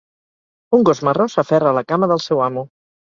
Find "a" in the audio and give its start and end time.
1.73-1.75